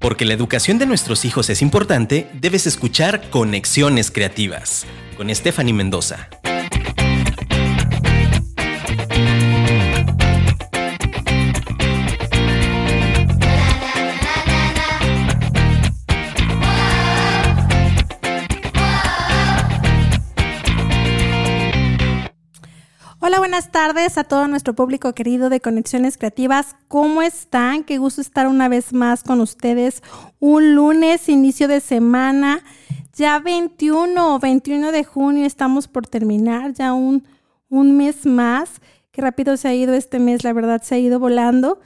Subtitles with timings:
[0.00, 4.86] Porque la educación de nuestros hijos es importante, debes escuchar Conexiones Creativas
[5.18, 6.30] con Stephanie Mendoza.
[23.50, 26.76] Buenas tardes a todo nuestro público querido de Conexiones Creativas.
[26.86, 27.82] ¿Cómo están?
[27.82, 30.04] Qué gusto estar una vez más con ustedes.
[30.38, 32.62] Un lunes, inicio de semana,
[33.12, 37.24] ya 21 o 21 de junio, estamos por terminar, ya un,
[37.68, 38.80] un mes más.
[39.10, 41.80] Qué rápido se ha ido este mes, la verdad se ha ido volando.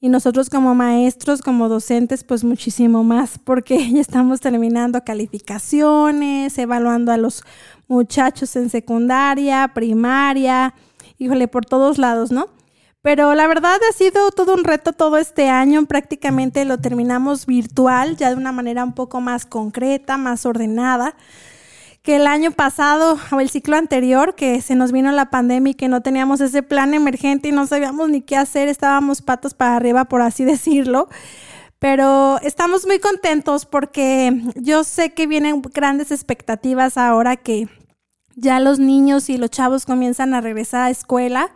[0.00, 7.12] Y nosotros como maestros, como docentes, pues muchísimo más, porque ya estamos terminando calificaciones, evaluando
[7.12, 7.44] a los
[7.86, 10.74] muchachos en secundaria, primaria,
[11.18, 12.48] híjole, por todos lados, ¿no?
[13.02, 18.16] Pero la verdad ha sido todo un reto todo este año, prácticamente lo terminamos virtual,
[18.16, 21.14] ya de una manera un poco más concreta, más ordenada
[22.04, 25.74] que el año pasado o el ciclo anterior, que se nos vino la pandemia y
[25.74, 29.74] que no teníamos ese plan emergente y no sabíamos ni qué hacer, estábamos patos para
[29.74, 31.08] arriba, por así decirlo.
[31.78, 37.68] Pero estamos muy contentos porque yo sé que vienen grandes expectativas ahora que
[38.36, 41.50] ya los niños y los chavos comienzan a regresar a escuela,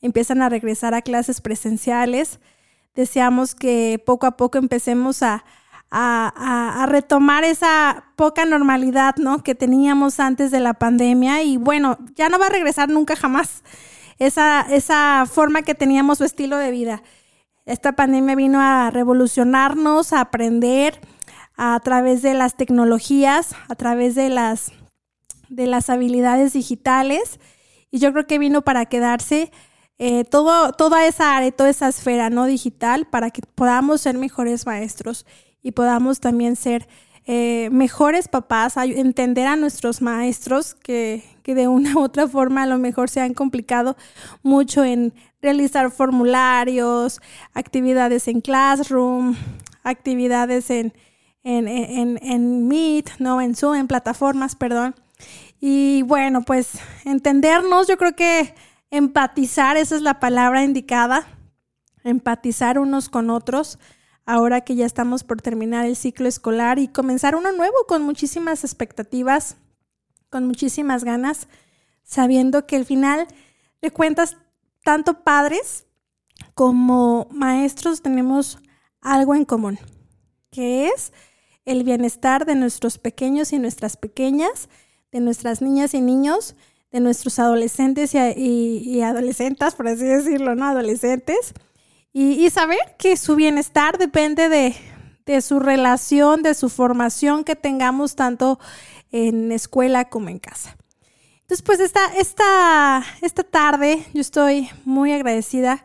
[0.00, 2.40] empiezan a regresar a clases presenciales.
[2.94, 5.44] Deseamos que poco a poco empecemos a,
[5.90, 9.42] a, retomar esa poca normalidad ¿no?
[9.42, 13.62] que teníamos antes de la pandemia y bueno, ya no va a regresar nunca jamás
[14.18, 17.02] esa, esa forma que teníamos su estilo de vida.
[17.66, 21.00] Esta pandemia vino a revolucionarnos, a aprender
[21.56, 24.72] a través de las tecnologías, a través de las,
[25.50, 27.38] de las habilidades digitales.
[27.90, 29.50] Y yo creo que vino para quedarse
[29.98, 34.64] eh, todo, toda esa área, toda esa esfera no digital para que podamos ser mejores
[34.64, 35.26] maestros
[35.62, 36.88] y podamos también ser
[37.26, 42.66] eh, mejores papás, entender a nuestros maestros que, que, de una u otra forma a
[42.66, 43.96] lo mejor se han complicado
[44.42, 45.12] mucho en
[45.42, 47.20] realizar formularios,
[47.52, 49.36] actividades en Classroom,
[49.82, 50.94] actividades en,
[51.44, 54.94] en, en, en Meet, no en Zoom, en plataformas, perdón.
[55.60, 58.54] Y bueno, pues entendernos, yo creo que
[58.90, 61.26] empatizar, esa es la palabra indicada,
[62.02, 63.78] empatizar unos con otros,
[64.24, 68.64] ahora que ya estamos por terminar el ciclo escolar y comenzar uno nuevo con muchísimas
[68.64, 69.58] expectativas,
[70.30, 71.46] con muchísimas ganas,
[72.04, 73.26] sabiendo que al final
[73.82, 74.38] de cuentas
[74.82, 75.86] tanto padres
[76.54, 78.58] como maestros tenemos
[79.02, 79.78] algo en común,
[80.50, 81.12] que es
[81.66, 84.68] el bienestar de nuestros pequeños y nuestras pequeñas,
[85.12, 86.54] de nuestras niñas y niños,
[86.90, 90.66] de nuestros adolescentes y, adolescentes, por así decirlo, ¿no?
[90.66, 91.54] Adolescentes.
[92.12, 94.74] Y, saber que su bienestar depende de,
[95.26, 98.58] de, su relación, de su formación que tengamos tanto
[99.12, 100.76] en escuela como en casa.
[101.42, 105.84] Entonces, pues esta, esta, esta tarde yo estoy muy agradecida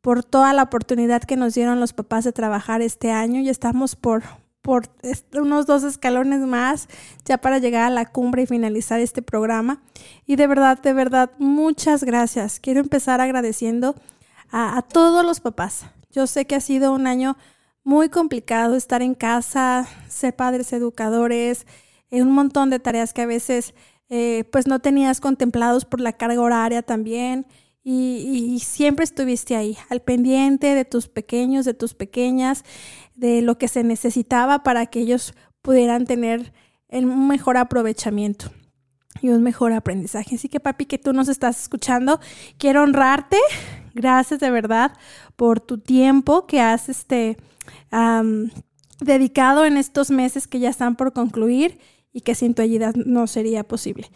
[0.00, 3.42] por toda la oportunidad que nos dieron los papás de trabajar este año.
[3.42, 4.22] Ya estamos por,
[4.66, 4.88] por
[5.32, 6.88] unos dos escalones más
[7.24, 9.80] ya para llegar a la cumbre y finalizar este programa.
[10.26, 12.58] Y de verdad, de verdad, muchas gracias.
[12.58, 13.94] Quiero empezar agradeciendo
[14.50, 15.86] a, todos los papás.
[16.10, 17.36] Yo sé que ha sido un año
[17.84, 21.64] muy complicado estar en casa, ser padres educadores,
[22.10, 23.72] un montón de tareas que a veces
[24.08, 27.46] eh, pues no tenías contemplados por la carga horaria también.
[27.88, 32.64] Y, siempre estuviste ahí, al pendiente de tus pequeños, de tus pequeñas,
[33.14, 36.52] de lo que se necesitaba para que ellos pudieran tener
[36.90, 38.50] un mejor aprovechamiento
[39.22, 40.34] y un mejor aprendizaje.
[40.34, 42.18] Así que papi, que tú nos estás escuchando,
[42.58, 43.38] quiero honrarte.
[43.94, 44.92] Gracias de verdad
[45.36, 47.36] por tu tiempo que has este,
[48.98, 51.78] dedicado en estos meses que ya están por concluir
[52.12, 54.10] y que sin tu ayuda no sería posible.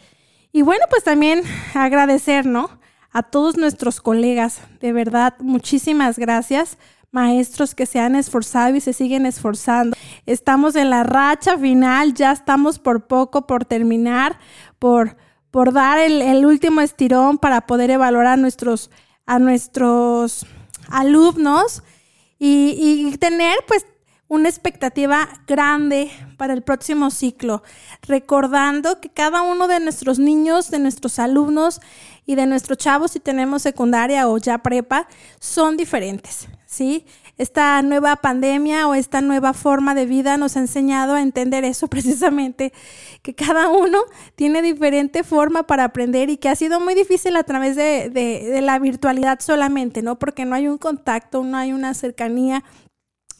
[0.51, 1.43] Y bueno, pues también
[1.73, 2.80] agradecer, ¿no?
[3.13, 6.77] A todos nuestros colegas, de verdad, muchísimas gracias.
[7.11, 9.97] Maestros que se han esforzado y se siguen esforzando.
[10.25, 14.39] Estamos en la racha final, ya estamos por poco, por terminar,
[14.79, 15.17] por,
[15.51, 18.89] por dar el, último estirón para poder evaluar a nuestros,
[19.25, 20.45] a nuestros
[20.89, 21.83] alumnos
[22.39, 22.77] y,
[23.11, 23.85] y tener pues
[24.29, 27.63] una expectativa grande para el próximo ciclo,
[28.03, 31.81] recordando que cada uno de nuestros niños, de nuestros alumnos
[32.31, 35.05] y de nuestros chavos, si tenemos secundaria o ya prepa,
[35.39, 37.05] son diferentes, ¿sí?
[37.37, 41.87] Esta nueva pandemia o esta nueva forma de vida nos ha enseñado a entender eso
[41.89, 42.71] precisamente,
[43.21, 43.99] que cada uno
[44.35, 48.79] tiene diferente forma para aprender y que ha sido muy difícil a través de, la
[48.79, 50.17] virtualidad solamente, ¿no?
[50.17, 52.63] Porque no hay un contacto, no hay una cercanía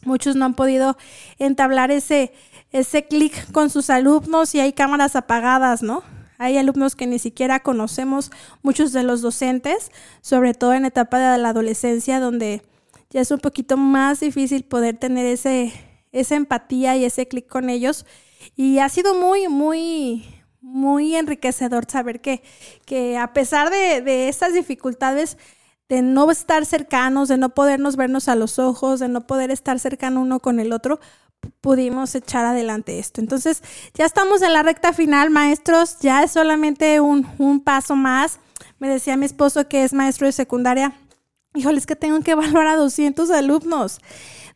[0.04, 0.96] Muchos no han podido
[1.38, 2.32] entablar ese,
[2.72, 6.02] ese clic con sus alumnos y hay cámaras apagadas, ¿no?
[6.42, 9.92] Hay alumnos que ni siquiera conocemos, muchos de los docentes,
[10.22, 12.62] sobre todo en etapa de la adolescencia, donde
[13.10, 15.72] ya es un poquito más difícil poder tener ese,
[16.10, 18.06] esa empatía y ese clic con ellos.
[18.56, 20.24] Y ha sido muy, muy,
[20.60, 22.42] muy enriquecedor saber que,
[22.86, 25.38] que a pesar de, de estas dificultades,
[25.88, 29.78] de no estar cercanos, de no podernos vernos a los ojos, de no poder estar
[29.78, 30.98] cercano uno con el otro,
[31.60, 33.20] pudimos echar adelante esto.
[33.20, 33.62] Entonces,
[33.94, 38.38] ya estamos en la recta final, maestros, ya es solamente un, un paso más.
[38.78, 40.92] Me decía mi esposo que es maestro de secundaria,
[41.54, 44.00] híjole, es que tengo que evaluar a 200 alumnos.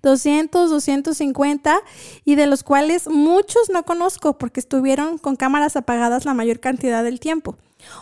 [0.03, 1.81] 200, 250
[2.25, 7.03] y de los cuales muchos no conozco porque estuvieron con cámaras apagadas la mayor cantidad
[7.03, 7.57] del tiempo.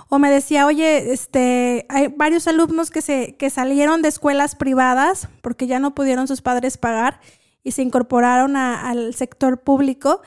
[0.09, 5.29] O me decía, oye, este, hay varios alumnos que, se, que salieron de escuelas privadas
[5.41, 7.21] porque ya no pudieron sus padres pagar
[7.65, 10.21] y se incorporaron al sector público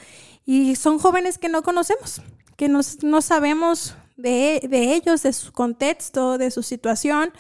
[0.46, 2.22] y son jóvenes que no conocemos,
[2.56, 7.32] que no sabemos de, de ellos, de su contexto, de su situación.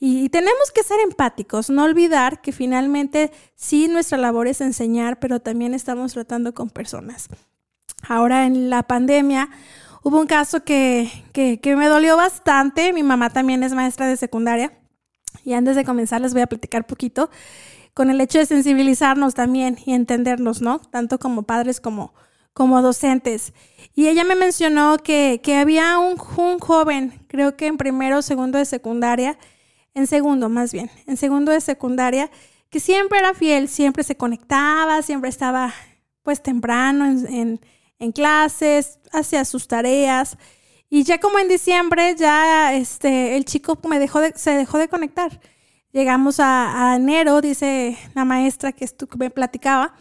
[0.00, 5.40] Y tenemos que ser empáticos, no olvidar que finalmente sí nuestra labor es enseñar, pero
[5.40, 7.28] también estamos tratando con personas.
[8.08, 9.50] Ahora en la pandemia
[10.02, 12.94] hubo un caso que, que, que me dolió bastante.
[12.94, 14.72] Mi mamá también es maestra de secundaria.
[15.44, 17.30] Y antes de comenzar les voy a platicar poquito
[17.94, 20.78] con el hecho de sensibilizarnos también y entendernos, ¿no?
[20.78, 22.14] Tanto como padres como,
[22.52, 23.52] como docentes.
[23.94, 28.22] Y ella me mencionó que, que había un, un, joven, creo que en primero o
[28.22, 29.38] segundo de secundaria,
[29.94, 32.30] en segundo más bien, en segundo de secundaria,
[32.70, 35.74] que siempre era fiel, siempre se conectaba, siempre estaba
[36.22, 37.60] pues temprano en,
[37.98, 40.38] en, clases, hacía sus tareas.
[40.88, 45.40] Y ya como en diciembre, ya este, el chico me dejó se dejó de conectar.
[45.92, 49.94] Llegamos a, enero, dice la maestra que, que me platicaba.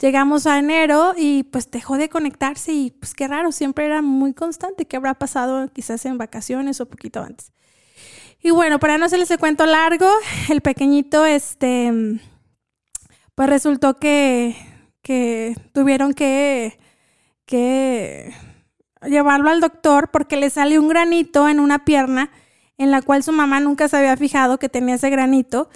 [0.00, 4.32] Llegamos a enero y pues dejó de conectarse y pues qué raro, siempre era muy
[4.32, 4.86] constante.
[4.86, 7.52] ¿Qué habrá pasado quizás en vacaciones o poquito antes?
[8.42, 10.08] Y bueno, para no hacerles el cuento largo,
[10.48, 11.92] el pequeñito, este,
[13.34, 14.56] pues resultó que,
[15.02, 16.78] que tuvieron que,
[17.44, 18.32] que
[19.02, 22.30] llevarlo al doctor porque le salió un granito en una pierna
[22.78, 25.68] en la cual su mamá nunca se había fijado que tenía ese granito.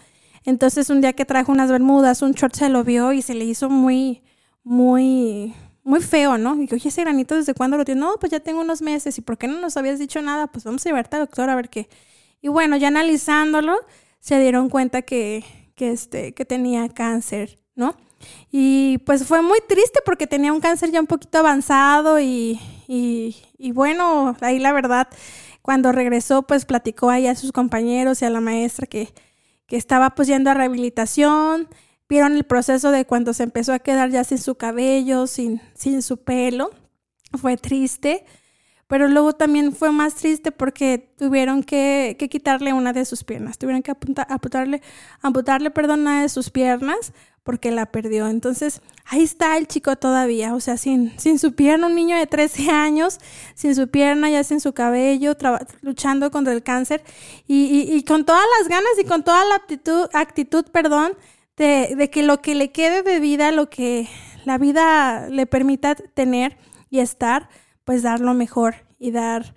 [0.44, 3.44] Entonces un día que trajo unas bermudas, un short se lo vio y se le
[3.44, 4.22] hizo muy,
[4.64, 6.54] muy, muy feo, ¿no?
[6.56, 8.00] Y dijo, oye, ese granito, ¿desde cuándo lo tiene?
[8.00, 9.18] No, pues ya tengo unos meses.
[9.18, 10.46] ¿Y por qué no nos habías dicho nada?
[10.46, 11.88] Pues vamos a llevarte al doctor a ver qué.
[12.40, 13.76] Y bueno, ya analizándolo,
[14.18, 15.44] se dieron cuenta que,
[15.74, 17.94] que, este, que tenía cáncer, ¿no?
[18.50, 23.36] Y pues fue muy triste porque tenía un cáncer ya un poquito avanzado y, y,
[23.56, 25.08] y bueno, ahí la verdad,
[25.62, 29.12] cuando regresó pues platicó ahí a sus compañeros y a la maestra que,
[29.66, 31.68] que estaba pues yendo a rehabilitación,
[32.08, 36.02] vieron el proceso de cuando se empezó a quedar ya sin su cabello, sin, sin
[36.02, 36.70] su pelo,
[37.38, 38.24] fue triste
[38.90, 43.84] pero luego también fue más triste porque tuvieron que, quitarle una de sus piernas, tuvieron
[43.84, 43.92] que
[44.28, 44.82] amputarle,
[45.22, 48.28] amputarle perdón, una de sus piernas porque la perdió.
[48.28, 52.26] Entonces, ahí está el chico todavía, o sea, sin, sin su pierna, un niño de
[52.26, 53.18] 13 años,
[53.54, 55.36] sin su pierna, ya sin su cabello,
[55.80, 57.02] luchando contra el cáncer
[57.46, 61.12] y, con todas las ganas y con toda la actitud, actitud perdón,
[61.56, 64.08] de, de que lo que le quede de vida, lo que
[64.44, 66.56] la vida le permita tener
[66.88, 67.48] y estar,
[67.84, 69.54] pues dar lo mejor y dar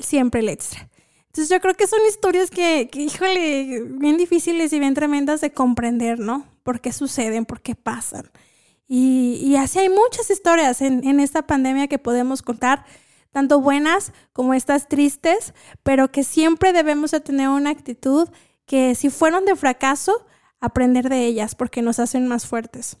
[0.00, 0.88] siempre el extra.
[1.34, 6.20] Entonces yo creo que son historias que, híjole, bien difíciles y bien tremendas de comprender,
[6.20, 6.46] ¿no?
[6.64, 7.44] ¿Por qué suceden?
[7.44, 8.30] ¿Por qué pasan?
[8.86, 12.84] Y, así hay muchas historias en, en esta pandemia que podemos contar,
[13.30, 18.28] tanto buenas como estas tristes, pero que siempre debemos de tener una actitud
[18.66, 20.26] que si fueron de fracaso,
[20.60, 22.96] aprender de ellas porque nos hacen más fuertes.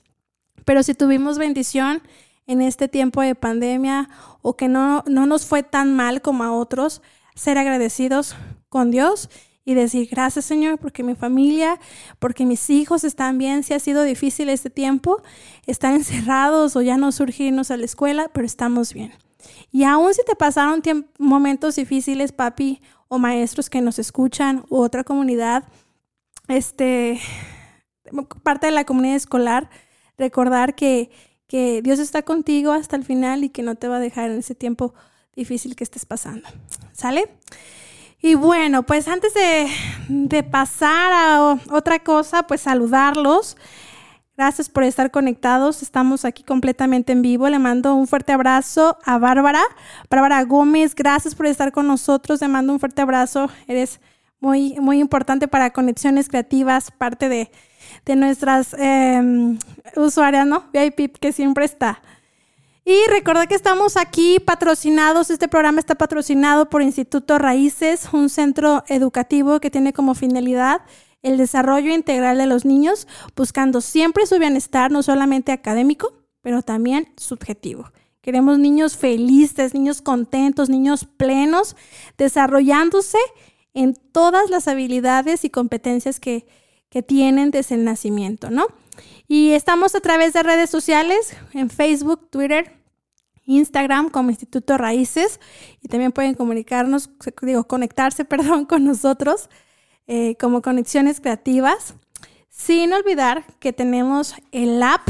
[0.64, 2.02] Pero si tuvimos bendición
[2.46, 4.08] en este tiempo de pandemia
[4.42, 7.02] o que no, no nos fue tan mal como a otros,
[7.34, 8.36] ser agradecidos
[8.68, 9.30] con Dios
[9.64, 11.80] y decir gracias Señor porque mi familia,
[12.18, 15.22] porque mis hijos están bien, si ha sido difícil este tiempo,
[15.66, 19.12] están encerrados o ya no surgirnos a la escuela, pero estamos bien.
[19.70, 20.82] Y aún si te pasaron
[21.18, 25.64] momentos difíciles, papi o maestros que nos escuchan u otra comunidad,
[26.48, 27.20] este,
[28.42, 29.68] parte de la comunidad escolar,
[30.16, 31.10] recordar que
[31.54, 34.38] que Dios está contigo hasta el final y que no te va a dejar en
[34.38, 34.94] ese tiempo
[35.34, 36.48] difícil que estés pasando.
[36.92, 37.28] ¿Sale?
[38.24, 43.58] Y bueno, pues antes de, pasar a otra cosa, pues saludarlos.
[44.34, 45.82] Gracias por estar conectados.
[45.82, 47.50] Estamos aquí completamente en vivo.
[47.50, 49.60] Le mando un fuerte abrazo a Bárbara.
[50.08, 52.40] Bárbara Gómez, gracias por estar con nosotros.
[52.40, 53.50] Le mando un fuerte abrazo.
[53.68, 54.00] Eres
[54.40, 57.50] muy, muy importante para conexiones creativas, parte de,
[58.06, 59.58] de nuestras em,
[59.96, 60.64] usuarias, ¿no?
[60.72, 62.00] VIP que siempre está.
[62.86, 68.84] Y recuerda que estamos aquí patrocinados, este programa está patrocinado por Instituto Raíces, un centro
[68.88, 70.82] educativo que tiene como finalidad
[71.22, 76.12] el desarrollo integral de los niños, buscando siempre su bienestar, no solamente académico,
[76.42, 77.90] pero también subjetivo.
[78.20, 81.76] Queremos niños felices, niños contentos, niños plenos,
[82.18, 83.18] desarrollándose
[83.72, 86.46] en todas las habilidades y competencias que,
[86.90, 88.66] que tienen desde el nacimiento, ¿no?
[89.26, 92.84] Y estamos a través de redes sociales, en Facebook, Twitter,
[93.46, 95.40] Instagram como Instituto Raíces
[95.80, 97.10] y también pueden comunicarnos,
[97.42, 99.48] digo, conectarse, perdón, con nosotros
[100.06, 101.94] eh, como Conexiones Creativas.
[102.48, 105.08] Sin olvidar que tenemos el app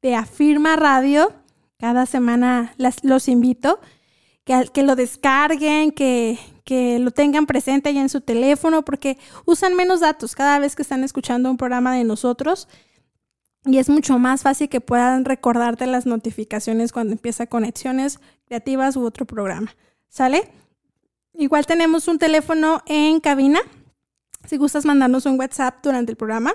[0.00, 1.34] de Afirma Radio.
[1.78, 3.80] Cada semana los invito
[4.44, 9.76] que, que lo descarguen, que, que lo tengan presente ya en su teléfono, porque usan
[9.76, 12.66] menos datos cada vez que están escuchando un programa de nosotros
[13.64, 19.04] y es mucho más fácil que puedan recordarte las notificaciones cuando empieza conexiones creativas u
[19.04, 19.74] otro programa.
[20.08, 20.50] ¿Sale?
[21.34, 23.60] Igual tenemos un teléfono en cabina.
[24.46, 26.54] Si gustas mandarnos un WhatsApp durante el programa.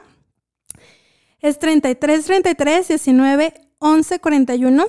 [1.40, 4.86] Es 33 33 19 11 41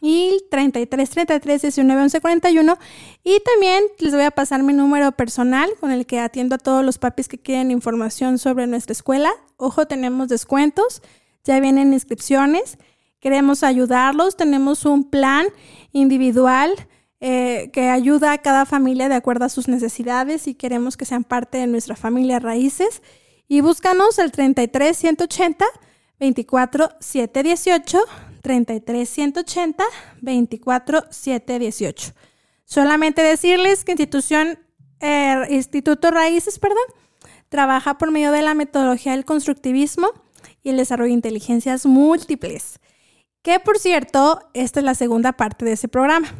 [0.00, 2.78] y 33 33 19 11 41
[3.22, 6.84] y también les voy a pasar mi número personal con el que atiendo a todos
[6.84, 9.30] los papis que quieren información sobre nuestra escuela.
[9.56, 11.02] Ojo, tenemos descuentos,
[11.44, 12.78] ya vienen inscripciones,
[13.20, 15.46] queremos ayudarlos, tenemos un plan
[15.92, 16.70] individual
[17.20, 21.24] eh, que ayuda a cada familia de acuerdo a sus necesidades y queremos que sean
[21.24, 23.00] parte de nuestra familia Raíces.
[23.48, 25.64] Y búscanos el 33 180
[26.18, 27.98] 24 718
[28.42, 29.84] 33 180
[30.20, 32.12] 24 718.
[32.66, 34.58] Solamente decirles que institución,
[35.00, 36.84] eh, Instituto Raíces, perdón,
[37.54, 40.08] trabaja por medio de la metodología del constructivismo
[40.64, 42.80] y el desarrollo de inteligencias múltiples.
[43.42, 46.34] Que por cierto, esta es la segunda parte de ese programa.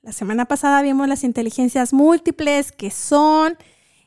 [0.00, 3.58] La semana pasada vimos las inteligencias múltiples, qué son,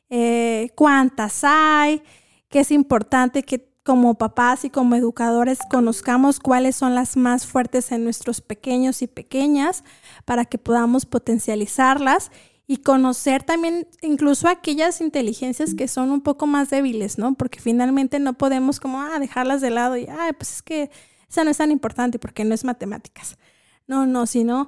[0.09, 2.01] eh, cuántas hay,
[2.49, 7.91] que es importante que como papás y como educadores conozcamos cuáles son las más fuertes
[7.91, 9.83] en nuestros pequeños y pequeñas
[10.25, 12.31] para que podamos potencializarlas
[12.67, 17.33] y conocer también incluso aquellas inteligencias que son un poco más débiles, ¿no?
[17.35, 20.91] Porque finalmente no podemos como ah, dejarlas de lado y, ah, pues es que
[21.29, 23.37] esa no es tan importante porque no es matemáticas.
[23.87, 24.67] No, no, sino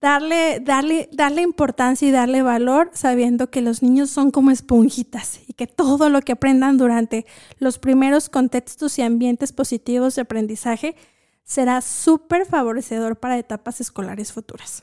[0.00, 5.52] darle, darle, darle importancia y darle valor sabiendo que los niños son como esponjitas y
[5.52, 7.26] que todo lo que aprendan durante
[7.58, 10.96] los primeros contextos y ambientes positivos de aprendizaje
[11.44, 14.82] será súper favorecedor para etapas escolares futuras.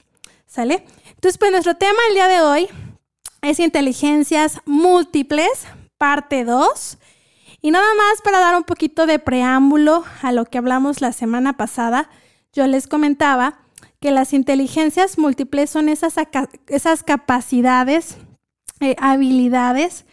[0.52, 0.84] ¿Sale?
[1.16, 2.68] Entonces, pues nuestro tema el día de hoy
[3.42, 5.50] es inteligencias múltiples,
[5.98, 6.98] parte 2.
[7.62, 11.56] Y nada más para dar un poquito de preámbulo a lo que hablamos la semana
[11.56, 12.10] pasada,
[12.52, 13.60] yo les comentaba
[14.02, 16.16] que las inteligencias múltiples son esas,
[16.68, 18.18] esas capacidades,
[18.82, 20.04] eh, habilidades,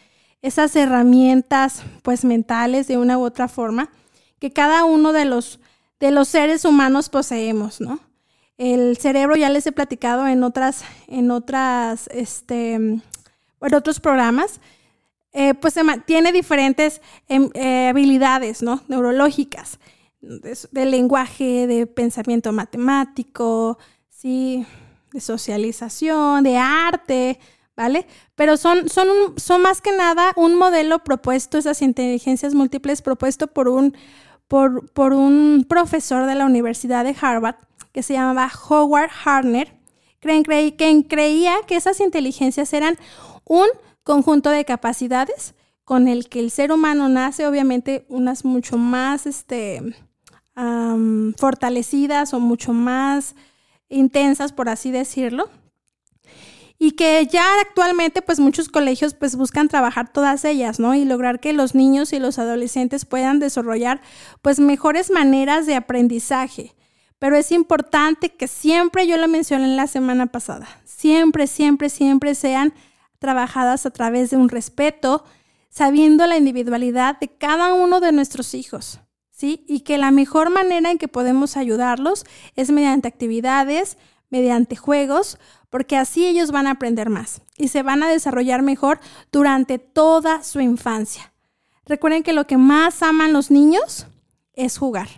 [0.40, 3.90] esas herramientas pues mentales de una u otra forma
[4.38, 5.58] que cada uno de los,
[5.98, 7.98] de los seres humanos poseemos, ¿no?
[8.58, 13.00] El cerebro ya les he platicado en otras, en otras, este,
[13.60, 14.60] otros programas,
[15.32, 15.74] eh, pues
[16.06, 18.82] tiene diferentes em, eh, habilidades, ¿no?
[18.88, 19.78] Neurológicas
[20.20, 23.78] de, lenguaje, de pensamiento matemático,
[24.10, 24.66] ¿sí?
[25.12, 27.38] de socialización, de arte,
[27.76, 28.06] ¿vale?
[28.34, 33.68] Pero son, son, son más que nada un modelo propuesto, esas inteligencias múltiples propuesto por
[33.68, 33.96] un,
[34.48, 37.67] por, por un profesor de la Universidad de Harvard
[37.98, 39.74] que se llamaba Howard Harner,
[40.20, 42.96] quien creía que esas inteligencias eran
[43.44, 43.66] un
[44.04, 49.82] conjunto de capacidades con el que el ser humano nace, obviamente unas mucho más, este,
[51.38, 53.34] fortalecidas o mucho más
[53.88, 55.50] intensas, por así decirlo.
[56.78, 60.94] Y que ya actualmente pues muchos colegios pues buscan trabajar todas ellas, ¿no?
[60.94, 64.02] Y lograr que los niños y los adolescentes puedan desarrollar
[64.40, 66.76] pues mejores maneras de aprendizaje.
[67.18, 72.34] Pero es importante que siempre, yo lo mencioné en la semana pasada, siempre, siempre, siempre
[72.34, 72.72] sean
[73.18, 75.24] trabajadas a través de un respeto,
[75.68, 79.00] sabiendo la individualidad de cada uno de nuestros hijos.
[79.30, 79.64] ¿sí?
[79.68, 83.98] Y que la mejor manera en que podemos ayudarlos es mediante actividades,
[84.30, 85.38] mediante juegos,
[85.70, 89.00] porque así ellos van a aprender más y se van a desarrollar mejor
[89.32, 91.32] durante toda su infancia.
[91.84, 94.06] Recuerden que lo que más aman los niños
[94.54, 95.08] es jugar.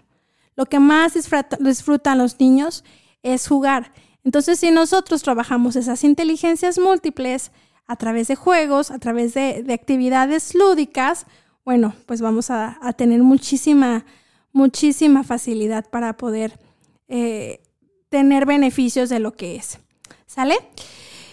[0.61, 2.85] Lo que más disfrutan los niños
[3.23, 3.95] es jugar.
[4.25, 7.51] Entonces, si nosotros trabajamos esas inteligencias múltiples,
[7.87, 11.25] a través de juegos, a través de, actividades lúdicas,
[11.65, 14.05] bueno, pues vamos a, tener muchísima,
[14.53, 16.61] muchísima facilidad para poder
[17.09, 17.63] eh,
[18.11, 19.79] tener beneficios de lo que es.
[20.27, 20.59] ¿Sale?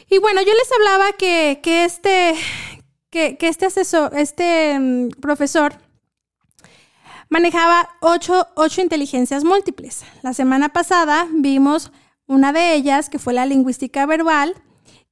[0.09, 2.33] Y bueno, yo les hablaba que, este,
[3.09, 5.73] que, este asesor, este mm, profesor
[7.29, 8.47] manejaba ocho,
[8.81, 10.03] inteligencias múltiples.
[10.21, 11.91] La semana pasada vimos
[12.27, 14.55] una de ellas, que fue la lingüística verbal,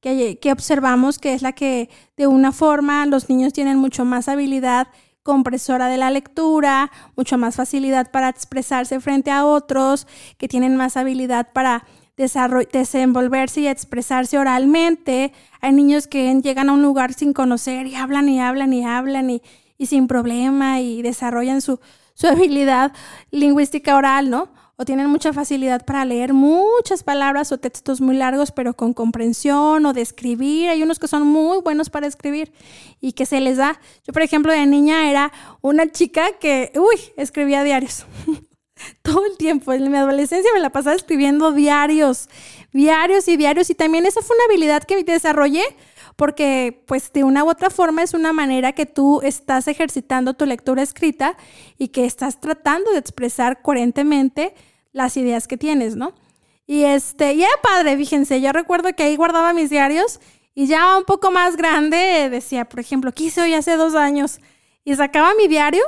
[0.00, 4.28] que, que, observamos que es la que de una forma los niños tienen mucho más
[4.28, 4.88] habilidad
[5.22, 10.06] compresora de la lectura, mucho más facilidad para expresarse frente a otros,
[10.38, 11.84] que tienen más habilidad para
[12.16, 15.32] desenvolverse y expresarse oralmente.
[15.60, 19.30] Hay niños que llegan a un lugar sin conocer y hablan y hablan y hablan
[19.30, 19.42] y,
[19.84, 21.80] sin problema y desarrollan su,
[22.16, 22.92] su habilidad
[23.30, 24.48] lingüística oral, ¿no?
[24.78, 29.86] o tienen mucha facilidad para leer muchas palabras o textos muy largos, pero con comprensión
[29.86, 30.68] o de escribir.
[30.68, 32.52] Hay unos que son muy buenos para escribir
[33.00, 33.80] y que se les da.
[34.06, 35.32] Yo, por ejemplo, de niña era
[35.62, 38.04] una chica que, uy, escribía diarios.
[39.02, 39.72] todo el tiempo.
[39.72, 42.28] En mi adolescencia me la pasaba escribiendo diarios,
[42.72, 43.70] diarios y diarios.
[43.70, 45.64] Y también esa fue una habilidad que desarrollé
[46.16, 50.46] porque pues de una u otra forma es una manera que tú estás ejercitando tu
[50.46, 51.36] lectura escrita
[51.78, 54.54] y que estás tratando de expresar coherentemente
[54.92, 56.14] las ideas que tienes, ¿no?
[56.66, 60.20] Y este, y era padre, fíjense, yo recuerdo que ahí guardaba mis diarios
[60.54, 64.40] y ya un poco más grande decía, por ejemplo, ¿qué hice hoy hace dos años?
[64.84, 65.82] Y sacaba mi diario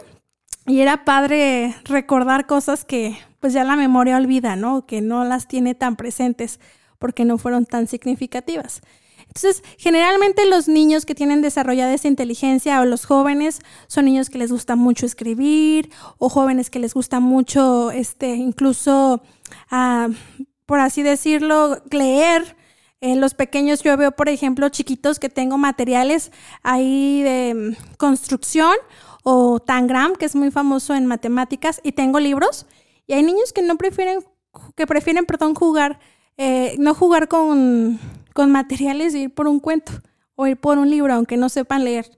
[0.66, 4.84] y era padre recordar cosas que pues ya la memoria olvida, ¿no?
[4.86, 6.60] Que no las tiene tan presentes
[6.98, 8.82] porque no fueron tan significativas.
[9.38, 14.38] Entonces, generalmente los niños que tienen desarrollada esa inteligencia o los jóvenes son niños que
[14.38, 19.22] les gusta mucho escribir o jóvenes que les gusta mucho, este, incluso,
[19.70, 20.08] ah,
[20.66, 22.56] por así decirlo, leer.
[23.00, 26.32] En los pequeños yo veo, por ejemplo, chiquitos que tengo materiales
[26.64, 28.74] ahí de mm, construcción
[29.22, 32.66] o Tangram, que es muy famoso en matemáticas, y tengo libros.
[33.06, 34.18] Y hay niños que no prefieren,
[34.74, 36.00] que prefieren, perdón, jugar,
[36.38, 38.00] eh, no jugar con,
[38.38, 39.90] con materiales ir por un cuento
[40.36, 42.08] o ir por un libro, aunque no sepan leer.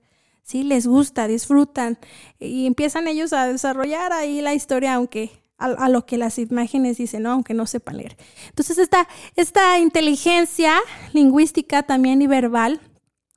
[0.42, 1.96] Sí, les gusta, disfrutan
[2.38, 7.22] y empiezan ellos a desarrollar ahí la historia, aunque a, lo que las imágenes dicen,
[7.22, 7.30] ¿no?
[7.33, 8.18] aunque no sepan leer.
[8.50, 10.74] Entonces, esta, esta inteligencia
[11.14, 12.83] lingüística también y verbal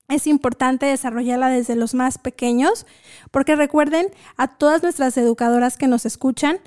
[0.10, 2.86] es importante desarrollarla desde los más pequeños,
[3.32, 6.60] porque recuerden a todas nuestras educadoras que nos escuchan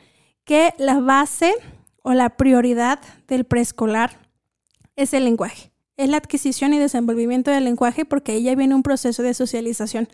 [0.47, 1.53] que la base
[2.01, 4.19] o la prioridad del preescolar
[4.97, 5.76] es el lenguaje.
[5.97, 10.09] Es la adquisición y desenvolvimiento del lenguaje porque ya viene un proceso de socialización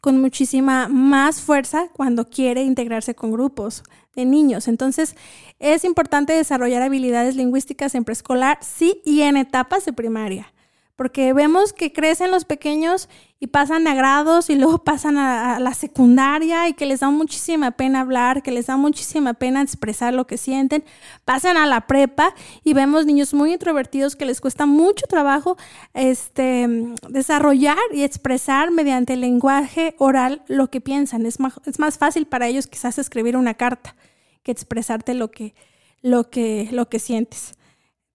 [0.00, 3.82] con muchísima más fuerza cuando quiere integrarse con grupos
[4.14, 4.68] de niños.
[4.68, 5.16] Entonces,
[5.58, 10.51] es importante desarrollar habilidades lingüísticas en preescolar, sí, y en etapas de primaria
[10.96, 13.08] porque vemos que crecen los pequeños
[13.40, 17.72] y pasan a grados y luego pasan a, la secundaria y que les da muchísima
[17.72, 20.84] pena hablar, que les da muchísima pena expresar lo que sienten,
[21.24, 25.56] pasan a la prepa y vemos niños muy introvertidos que les cuesta mucho trabajo
[25.94, 26.68] este,
[27.08, 31.26] desarrollar y expresar mediante el lenguaje oral lo que piensan.
[31.26, 33.96] Es más, es más fácil para ellos quizás escribir una carta
[34.42, 35.54] que expresarte lo que,
[36.00, 37.54] lo que, lo que sientes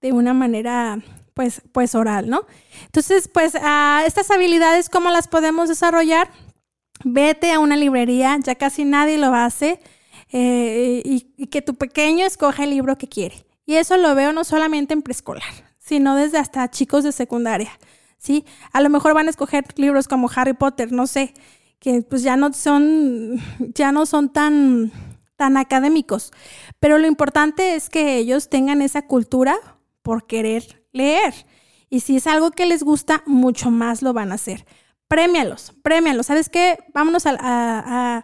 [0.01, 1.01] de una manera
[1.37, 2.47] pues, pues oral, ¿no?
[2.85, 6.31] Entonces, pues a estas habilidades, ¿cómo las podemos desarrollar?
[7.03, 9.79] Vete a una librería, ya casi nadie lo hace,
[10.31, 13.45] eh, y, que tu pequeño escoja el libro que quiere.
[13.67, 15.43] Y eso lo veo no solamente en preescolar,
[15.77, 17.69] sino desde hasta chicos de secundaria,
[18.17, 18.43] ¿sí?
[18.73, 21.35] A lo mejor van a escoger libros como Harry Potter, no sé,
[21.77, 23.39] que pues ya no son,
[23.75, 24.91] ya no son tan,
[25.35, 26.31] tan académicos.
[26.79, 29.55] Pero lo importante es que ellos tengan esa cultura
[30.01, 31.33] por querer leer.
[31.89, 34.65] Y si es algo que les gusta, mucho más lo van a hacer.
[35.07, 36.25] Premialos, premialos.
[36.25, 36.77] ¿Sabes qué?
[36.93, 38.23] Vámonos a,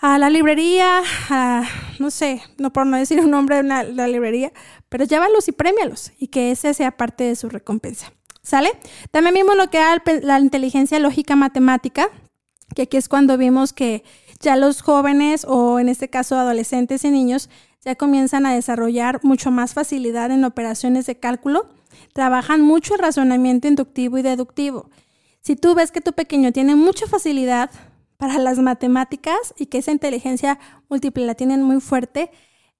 [0.00, 1.02] a, la librería,
[1.98, 4.52] no sé, no por no decir un nombre de la librería,
[4.90, 8.12] pero llévalos y premialos y que ese sea parte de su recompensa.
[8.42, 8.70] ¿Sale?
[9.10, 12.10] También vimos lo que era la inteligencia lógica matemática,
[12.74, 14.04] que aquí es cuando vimos que
[14.40, 17.48] ya los jóvenes o en este caso adolescentes y niños
[17.84, 21.68] ya comienzan a desarrollar mucho más facilidad en operaciones de cálculo,
[22.12, 24.90] trabajan mucho el razonamiento inductivo y deductivo.
[25.40, 27.70] Si tú ves que tu pequeño tiene mucha facilidad
[28.16, 32.30] para las matemáticas y que esa inteligencia múltiple la tienen muy fuerte,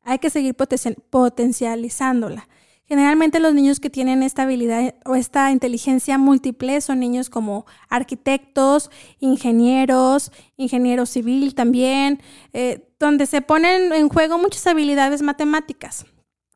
[0.02, 2.48] hay que seguir potencializándola.
[2.86, 8.90] Generalmente los niños que tienen esta habilidad o esta inteligencia múltiple son niños como arquitectos,
[9.20, 12.20] ingenieros, ingeniero civil también,
[12.52, 16.06] eh, donde se ponen en juego muchas habilidades matemáticas.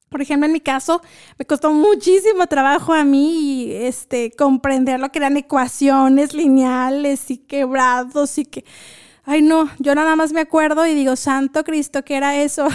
[0.09, 1.03] Por ejemplo, en mi caso,
[1.39, 8.39] me costó muchísimo trabajo a mí este, comprender lo que eran ecuaciones lineales y quebrados
[8.39, 8.65] y que,
[9.25, 12.67] ay no, yo nada más me acuerdo y digo, Santo Cristo, ¿qué era eso?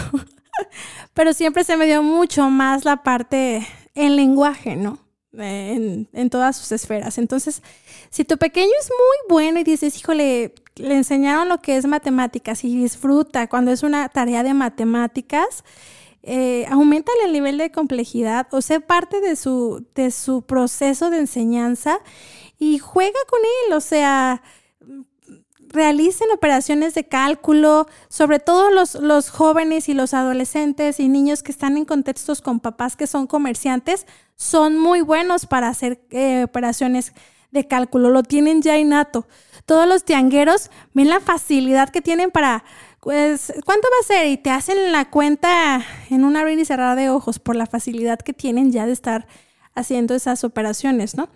[1.16, 5.00] Pero siempre se me dio mucho más la parte en lenguaje, ¿no?
[5.36, 7.18] En, en, todas sus esferas.
[7.18, 7.64] Entonces,
[8.12, 12.64] si tu pequeño es muy bueno y dices, híjole, le enseñaron lo que es matemáticas
[12.64, 15.64] y disfruta cuando es una tarea de matemáticas,
[16.24, 21.18] eh, aumentale el nivel de complejidad o sea parte de su, de su proceso de
[21.18, 22.00] enseñanza
[22.58, 24.42] y juega con él, o sea,
[25.74, 31.52] realicen operaciones de cálculo, sobre todo los, los, jóvenes y los adolescentes y niños que
[31.52, 34.06] están en contextos con papás que son comerciantes,
[34.36, 37.14] son muy buenos para hacer eh, operaciones
[37.52, 39.28] de cálculo, lo tienen ya innato.
[39.66, 42.64] Todos los tiangueros ven la facilidad que tienen para
[43.04, 44.28] pues, ¿cuánto va a ser?
[44.32, 48.20] Y te hacen la cuenta en una abrir y cerrar de ojos por la facilidad
[48.20, 49.28] que tienen ya de estar
[49.76, 51.28] haciendo esas operaciones, ¿no?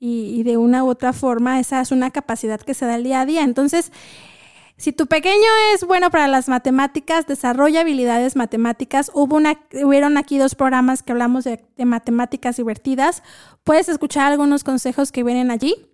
[0.00, 3.20] Y, de una u otra forma, esa es una capacidad que se da el día
[3.20, 3.44] a día.
[3.44, 3.92] Entonces,
[4.76, 9.12] si tu pequeño es bueno para las matemáticas, desarrolla habilidades matemáticas.
[9.14, 13.22] Hubo una, hubieron aquí dos programas que hablamos de, de matemáticas divertidas.
[13.62, 15.91] Puedes escuchar algunos consejos que vienen allí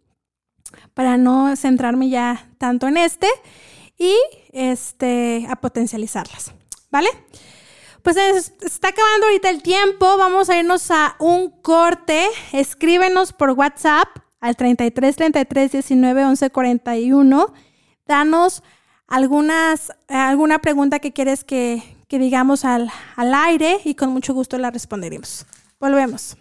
[0.94, 3.28] para no centrarme ya tanto en este
[3.96, 4.14] y
[4.52, 6.52] este, a potencializarlas.
[6.90, 7.08] ¿Vale?
[8.02, 8.16] Pues
[8.62, 10.16] está acabando ahorita el tiempo.
[10.16, 12.26] Vamos a irnos a un corte.
[12.52, 14.08] Escríbenos por WhatsApp
[14.40, 17.54] al 33 33 19 11 41.
[18.06, 18.62] Danos
[19.06, 24.56] algunas, alguna pregunta que quieres que, que digamos al, al aire y con mucho gusto
[24.58, 25.44] la responderemos.
[25.78, 26.36] Volvemos.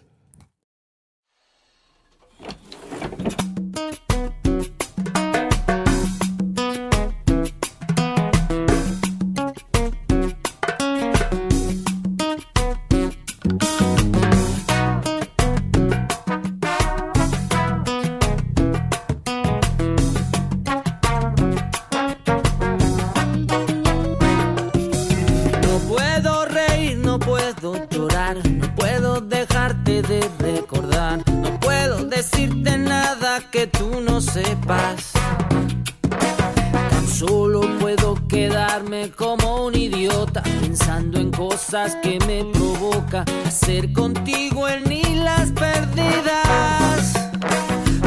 [42.02, 47.14] Que me provoca hacer contigo el ni las perdidas.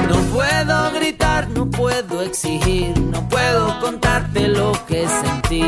[0.07, 5.63] No puedo gritar, no puedo exigir, no puedo contarte lo que sentí,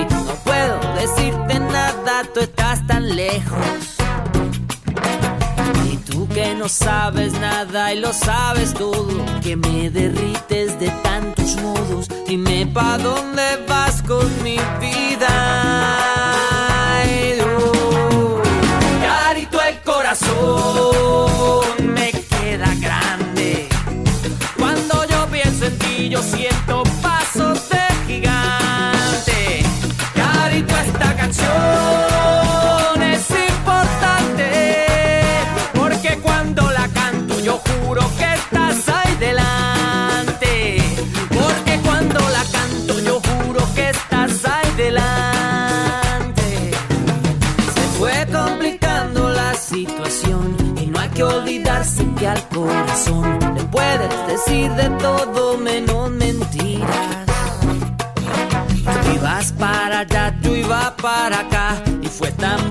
[6.63, 9.05] no sabes nada y lo sabes todo,
[9.41, 15.83] que me derrites de tantos modos, dime pa' dónde vas con mi vida.
[20.23, 21.02] me
[54.45, 57.25] decir de todo menos mentiras.
[59.03, 62.69] Tú ibas para allá, yo iba para acá y fue tan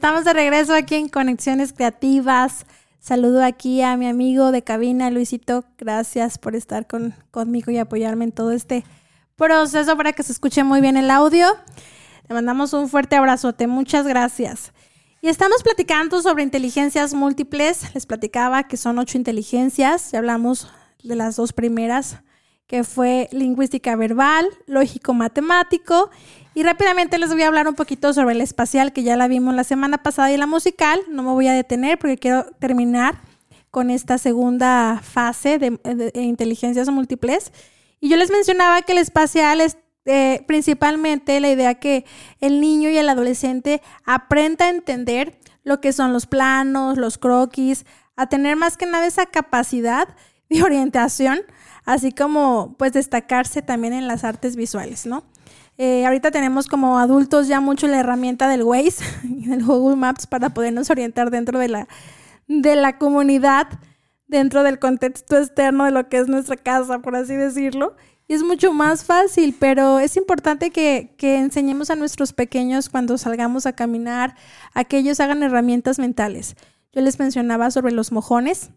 [0.00, 2.64] Estamos de regreso aquí en Conexiones Creativas.
[3.00, 5.66] Saludo aquí a mi amigo de cabina, Luisito.
[5.76, 8.82] Gracias por estar con, conmigo y apoyarme en todo este
[9.36, 11.48] proceso para que se escuche muy bien el audio.
[12.26, 13.66] Te mandamos un fuerte abrazote.
[13.66, 14.72] Muchas gracias.
[15.20, 17.94] Y estamos platicando sobre inteligencias múltiples.
[17.94, 20.12] Les platicaba que son ocho inteligencias.
[20.12, 22.20] Ya hablamos de las dos primeras,
[22.66, 26.08] que fue lingüística verbal, lógico matemático
[26.54, 29.54] y rápidamente les voy a hablar un poquito sobre el espacial, que ya la vimos
[29.54, 31.00] la semana pasada, y la musical.
[31.08, 33.20] No me voy a detener porque quiero terminar
[33.70, 37.52] con esta segunda fase de, inteligencias múltiples.
[38.00, 42.04] Y yo les mencionaba que el espacial es eh, principalmente la idea que
[42.40, 47.84] el niño y el adolescente aprenda a entender lo que son los planos, los croquis,
[48.16, 50.08] a tener más que nada esa capacidad
[50.48, 51.40] de orientación,
[51.84, 55.22] así como pues destacarse también en las artes visuales, ¿no?
[55.82, 60.26] Eh, ahorita tenemos como adultos ya mucho la herramienta del Waze y del Google Maps
[60.26, 61.88] para podernos orientar dentro de la,
[62.48, 63.66] de la comunidad,
[64.26, 67.96] dentro del contexto externo de lo que es nuestra casa, por así decirlo.
[68.28, 73.16] Y es mucho más fácil, pero es importante que, que enseñemos a nuestros pequeños cuando
[73.16, 74.36] salgamos a caminar,
[74.74, 76.56] a que ellos hagan herramientas mentales.
[76.92, 78.68] Yo les mencionaba sobre los mojones.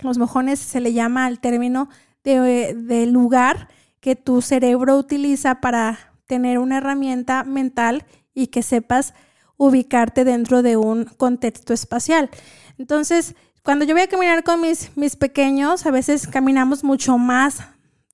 [0.00, 1.90] Los mojones se le llama al término
[2.24, 3.68] de, de lugar
[4.00, 9.14] que tu cerebro utiliza para tener una herramienta mental y que sepas
[9.56, 12.30] ubicarte dentro de un contexto espacial.
[12.78, 17.60] Entonces, cuando yo voy a caminar con mis, mis pequeños, a veces caminamos mucho más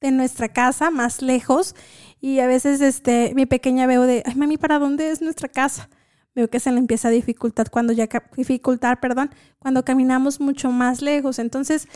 [0.00, 1.74] de nuestra casa, más lejos,
[2.20, 5.90] y a veces este, mi pequeña veo de, ay mami, ¿para dónde es nuestra casa?
[6.34, 11.02] Veo que se le empieza a dificultar cuando ya dificultar, perdón, cuando caminamos mucho más
[11.02, 11.38] lejos.
[11.38, 11.86] Entonces,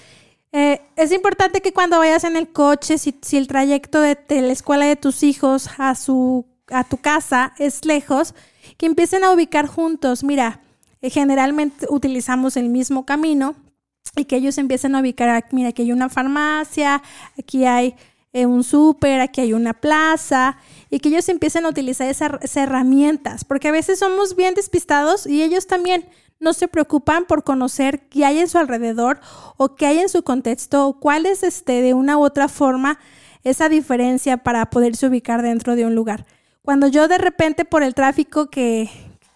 [0.52, 4.86] eh, es importante que cuando vayas en el coche, si, el trayecto de, la escuela
[4.86, 8.34] de tus hijos a, su, a tu casa es lejos,
[8.76, 10.24] que empiecen a ubicar juntos.
[10.24, 10.60] Mira,
[11.02, 13.54] eh, generalmente utilizamos el mismo camino
[14.16, 17.02] y que ellos empiecen a ubicar, ah, mira, aquí hay una farmacia,
[17.38, 17.94] aquí hay
[18.32, 20.58] eh, un súper, aquí hay una plaza,
[20.90, 25.42] y que ellos empiecen a utilizar esas herramientas, porque a veces somos bien despistados y
[25.42, 26.04] ellos también
[26.40, 29.20] no se preocupan por conocer qué hay en su alrededor
[29.56, 32.98] o qué hay en su contexto cuál es este, de una u otra forma
[33.44, 36.26] esa diferencia para poderse ubicar dentro de un lugar.
[36.62, 38.90] Cuando yo de repente por el tráfico que,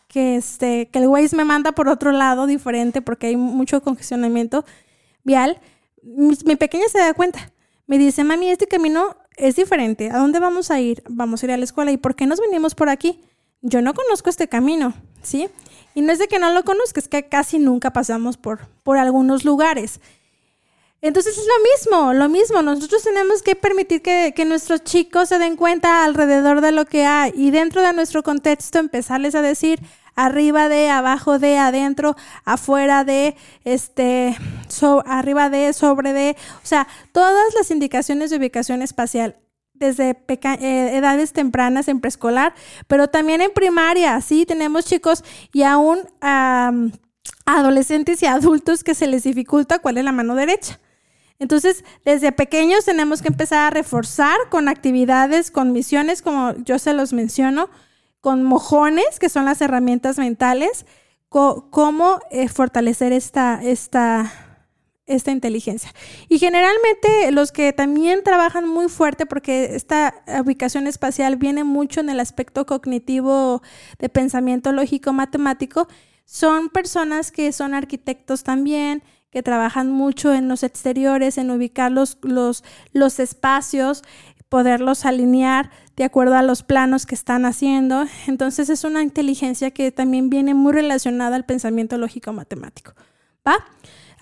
[0.08, 4.64] que, este, que el Waze me manda por otro lado diferente porque hay mucho congestionamiento
[5.24, 5.60] vial,
[6.02, 7.52] mi, mi pequeña se da cuenta.
[7.86, 10.10] Me dice, mami, este camino es diferente.
[10.10, 11.02] ¿A dónde vamos a ir?
[11.08, 11.92] Vamos a ir a la escuela.
[11.92, 13.20] ¿Y por qué nos venimos por aquí?
[13.60, 15.48] Yo no conozco este camino, ¿sí?
[15.94, 18.98] Y no es de que no lo conozcas, es que casi nunca pasamos por, por
[18.98, 20.00] algunos lugares.
[21.02, 22.62] Entonces es lo mismo, lo mismo.
[22.62, 27.04] Nosotros tenemos que permitir que, que, nuestros chicos se den cuenta alrededor de lo que
[27.04, 29.80] hay y dentro de nuestro contexto empezarles a decir
[30.14, 34.36] arriba de, abajo de, adentro, afuera de, este,
[35.06, 39.36] arriba de, sobre de, o sea, todas las indicaciones de ubicación espacial
[39.86, 42.54] desde eh, edades tempranas en preescolar,
[42.86, 46.00] pero también en primaria, sí, tenemos chicos y aún
[47.44, 50.78] adolescentes y adultos que se les dificulta cuál es la mano derecha.
[51.38, 56.92] Entonces, desde pequeños tenemos que empezar a reforzar con actividades, con misiones, como yo se
[56.92, 57.68] los menciono,
[58.20, 60.86] con mojones, que son las herramientas mentales,
[61.28, 64.32] cómo eh, fortalecer esta, esta,
[65.06, 65.92] esta inteligencia.
[66.28, 72.08] Y generalmente los que también trabajan muy fuerte, porque esta ubicación espacial viene mucho en
[72.10, 73.62] el aspecto cognitivo
[73.98, 75.88] de pensamiento lógico matemático,
[76.24, 82.18] son personas que son arquitectos también, que trabajan mucho en los exteriores, en ubicar los,
[82.22, 82.62] los,
[82.92, 84.02] los espacios,
[84.48, 88.04] poderlos alinear de acuerdo a los planos que están haciendo.
[88.26, 92.92] Entonces es una inteligencia que también viene muy relacionada al pensamiento lógico matemático.
[93.48, 93.54] ¿Va?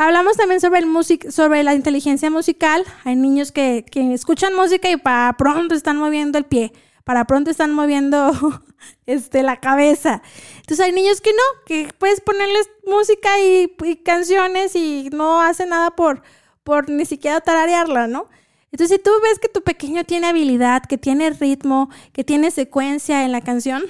[0.01, 2.87] Hablamos también sobre, el sobre la inteligencia musical.
[3.05, 6.73] Hay niños que, escuchan música y para pronto están moviendo el pie,
[7.05, 8.33] para pronto están moviendo
[9.05, 10.23] este, la cabeza.
[10.57, 15.91] Entonces hay niños que no, que puedes ponerles música y, canciones y no hacen nada
[15.91, 16.23] por,
[16.65, 18.31] por ni siquiera tararearla, ¿no?
[18.73, 23.27] Entonces, si tú ves que tu pequeño tiene habilidad, que tiene ritmo, que tiene secuencia
[23.27, 23.83] en la canción,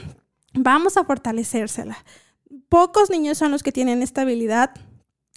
[0.55, 2.05] vamos a fortalecérsela.
[2.69, 4.73] Pocos niños son los que tienen esta habilidad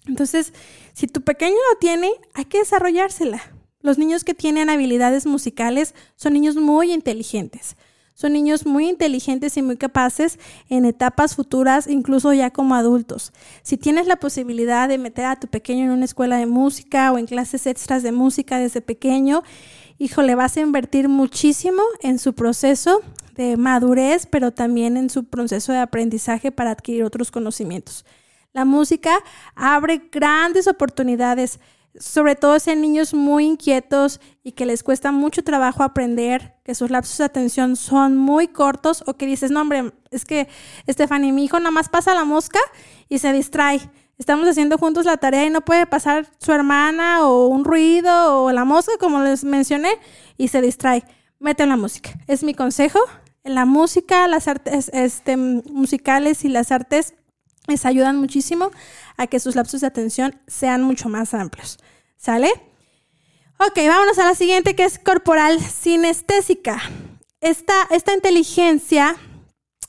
[0.07, 0.53] entonces,
[0.93, 3.41] si tu pequeño lo tiene, hay que desarrollársela.
[3.81, 7.75] Los niños que tienen habilidades musicales son niños muy inteligentes.
[8.15, 10.37] Son niños muy inteligentes y muy capaces
[10.69, 13.33] en etapas futuras, incluso ya como adultos.
[13.63, 17.17] Si tienes la posibilidad de meter a tu pequeño en una escuela de música o
[17.17, 19.41] en clases extras de música desde pequeño,
[19.97, 23.01] híjole, vas a invertir muchísimo en su proceso
[23.35, 28.05] de madurez, pero también en su proceso de aprendizaje para adquirir otros conocimientos.
[28.53, 29.17] La música
[29.55, 31.59] abre grandes oportunidades,
[31.99, 36.75] sobre todo si hay niños muy inquietos y que les cuesta mucho trabajo aprender, que
[36.75, 40.47] sus lapsos de atención son muy cortos o que dices, no hombre, es que
[40.87, 42.59] Stephanie, mi hijo nada más pasa la mosca
[43.09, 43.81] y se distrae.
[44.19, 48.51] Estamos haciendo juntos la tarea y no puede pasar su hermana o un ruido o
[48.51, 49.97] la mosca, como les mencioné,
[50.37, 51.03] y se distrae.
[51.39, 52.11] Mete la música.
[52.27, 52.99] Es mi consejo.
[53.43, 57.15] En la música, las artes este, musicales y las artes
[57.67, 58.71] les ayudan muchísimo
[59.17, 61.79] a que sus lapsos de atención sean mucho más amplios.
[62.17, 62.49] ¿Sale?
[63.59, 66.81] Ok, vámonos a la siguiente que es corporal sinestésica.
[67.39, 69.15] Esta, esta inteligencia,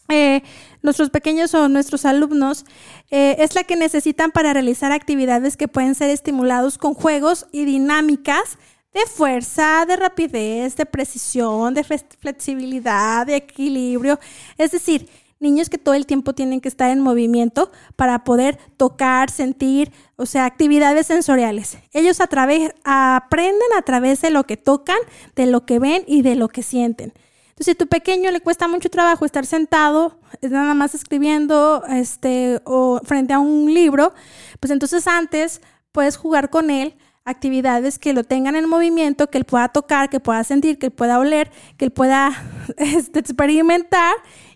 [0.09, 0.43] eh,
[0.83, 2.65] nuestros pequeños o nuestros alumnos,
[3.11, 7.65] eh, es la que necesitan para realizar actividades que pueden ser estimulados con juegos y
[7.65, 8.59] dinámicas
[8.93, 14.21] de fuerza, de rapidez, de precisión, de flexibilidad, de equilibrio.
[14.57, 15.09] Es decir,
[15.45, 20.27] niños que todo el tiempo tienen que estar en movimiento para poder tocar, sentir, o
[20.27, 21.79] sea, actividades sensoriales.
[21.93, 24.99] Ellos a través, aprenden a través de lo que tocan,
[25.37, 27.13] de lo que ven y de lo que sienten.
[27.51, 32.61] Entonces, si a tu pequeño le cuesta mucho trabajo estar sentado, nada más escribiendo este,
[32.65, 34.13] o frente a un libro,
[34.59, 35.61] pues entonces antes
[35.93, 40.21] puedes jugar con él actividades que lo tengan en movimiento, que él pueda tocar, que
[40.21, 42.33] pueda sentir, que él pueda oler, que él pueda
[42.77, 44.15] este, experimentar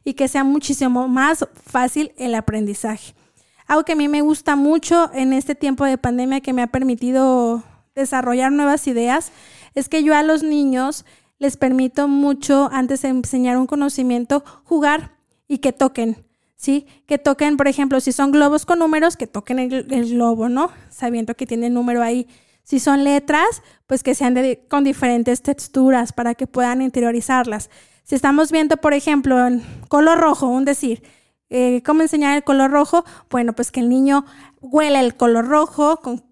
[0.09, 3.13] y que sea muchísimo más fácil el aprendizaje.
[3.67, 6.69] Algo que a mí me gusta mucho en este tiempo de pandemia que me ha
[6.69, 7.63] permitido
[7.95, 9.33] desarrollar nuevas ideas
[9.75, 11.05] es que yo a los niños
[11.39, 15.13] les permito mucho, antes de enseñar un conocimiento, jugar
[15.47, 16.25] y que toquen.
[16.57, 16.87] ¿Sí?
[17.07, 20.71] Que toquen, por ejemplo, si son globos con números, que toquen el, globo, ¿no?
[20.89, 22.27] Sabiendo que tiene número ahí.
[22.65, 24.35] Si son letras, pues que sean
[24.69, 27.69] con diferentes texturas para que puedan interiorizarlas.
[28.09, 31.03] Si estamos viendo, por ejemplo, en color rojo, un decir,
[31.51, 33.05] eh, ¿cómo enseñar el color rojo?
[33.29, 34.25] Bueno, pues que el niño
[34.63, 36.25] huele el color rojo con,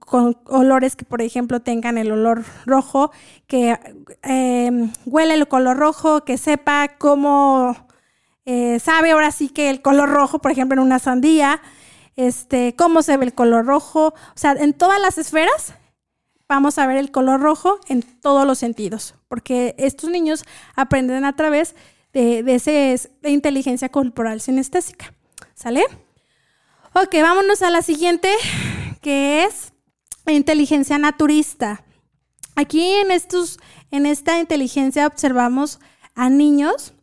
[0.47, 3.11] olores que, por ejemplo, tengan el olor rojo,
[3.47, 3.79] que
[4.23, 7.77] eh, huele el color rojo, que sepa cómo
[8.47, 11.61] eh, sabe ahora sí que el color rojo, por ejemplo, en una sandía,
[12.17, 15.75] este, cómo se ve el color rojo, o sea, en todas las esferas
[16.49, 21.35] vamos a ver el color rojo en todos los sentidos, porque estos niños aprenden a
[21.35, 21.75] través
[22.13, 25.13] de, ese, de inteligencia corporal sinestésica.
[25.55, 25.85] ¿Sale?
[26.95, 28.31] Ok, vámonos a la siguiente,
[29.03, 29.73] que es
[30.33, 31.85] inteligencia naturista.
[32.55, 33.59] Aquí en, estos,
[33.91, 35.79] en esta inteligencia observamos
[36.15, 36.95] a niños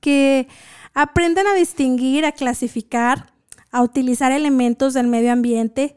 [0.00, 0.48] que
[0.94, 3.32] aprenden a distinguir, a clasificar,
[3.70, 5.96] a utilizar elementos del medio ambiente,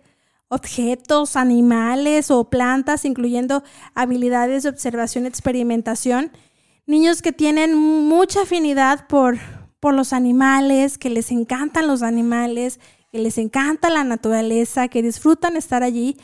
[0.54, 3.64] objetos, animales o plantas, incluyendo
[3.96, 6.32] habilidades de observación y experimentación.
[6.86, 9.38] Niños que tienen mucha afinidad por,
[9.80, 12.80] por los animales, que les encantan los animales,
[13.12, 16.18] que les encanta la naturaleza, que disfrutan estar allí.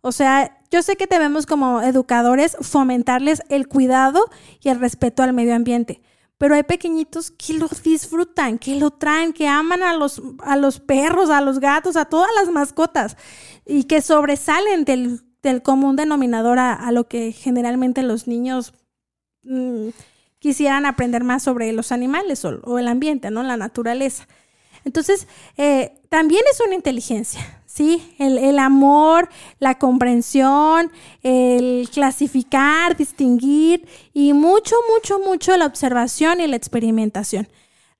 [0.00, 4.24] O sea, yo sé que debemos como educadores fomentarles el cuidado
[4.62, 6.00] y el respeto al medio ambiente,
[6.38, 10.80] pero hay pequeñitos que lo disfrutan, que lo traen, que aman a los, a los
[10.80, 13.16] perros, a los gatos, a todas las mascotas
[13.64, 15.22] y que sobresalen del,
[15.62, 18.74] común denominador a, lo que generalmente los niños
[19.44, 19.90] mm,
[20.40, 23.44] quisieran aprender más sobre los animales o, el ambiente, ¿no?
[23.44, 24.26] La naturaleza.
[24.84, 28.14] Entonces, eh, también es una inteligencia, ¿sí?
[28.18, 30.90] El, el, amor, la comprensión,
[31.22, 37.48] el clasificar, distinguir y mucho, mucho, mucho la observación y la experimentación.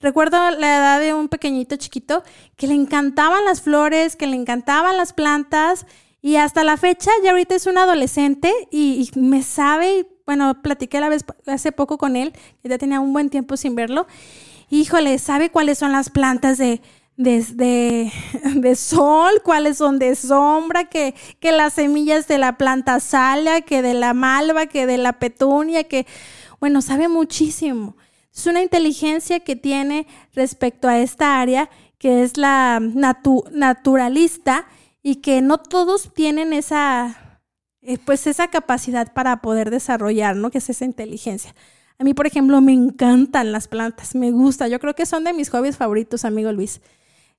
[0.01, 2.23] Recuerdo la edad de un pequeñito chiquito
[2.57, 5.85] que le encantaban las flores, que le encantaban las plantas
[6.23, 11.11] y hasta la fecha ya ahorita es un adolescente y, me sabe, bueno, platiqué la
[11.11, 12.33] vez hace poco con él,
[12.65, 14.07] ya tenía un buen tiempo sin verlo.
[14.71, 16.81] Híjole, sabe cuáles son las plantas de,
[17.17, 18.13] de,
[18.55, 23.83] de, sol, cuáles son de sombra, que, que las semillas de la planta salia, que
[23.83, 26.07] de la malva, que de la petunia, que,
[26.61, 27.97] bueno, sabe muchísimo.
[28.35, 34.67] Es una inteligencia que tiene respecto a esta área, que es la naturalista,
[35.03, 37.41] y que no todos tienen esa,
[37.81, 40.51] eh, pues esa capacidad para poder desarrollar, ¿no?
[40.51, 41.55] Que es esa inteligencia.
[41.99, 44.67] A mí, por ejemplo, me encantan las plantas, me gusta.
[44.69, 46.81] Yo creo que son de mis hobbies favoritos, amigo Luis.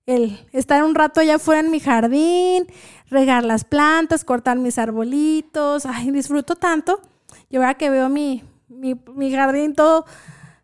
[0.08, 2.66] El estar un rato allá afuera en mi jardín,
[3.10, 5.86] regar las plantas, cortar mis arbolitos.
[5.86, 7.02] Ay, disfruto tanto.
[7.50, 10.06] Yo ahora que veo mi, mi, mi jardín todo,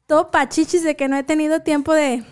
[0.07, 2.23] todo pachichis de que no he tenido tiempo de,